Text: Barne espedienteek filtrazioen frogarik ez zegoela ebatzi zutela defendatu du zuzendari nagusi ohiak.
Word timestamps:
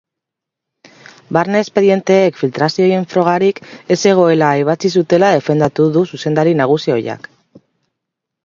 Barne 1.35 1.59
espedienteek 1.65 2.39
filtrazioen 2.39 3.05
frogarik 3.13 3.61
ez 3.97 3.99
zegoela 4.07 4.49
ebatzi 4.63 4.93
zutela 4.95 5.31
defendatu 5.39 5.87
du 5.99 6.05
zuzendari 6.15 6.57
nagusi 6.65 6.95
ohiak. 6.97 7.31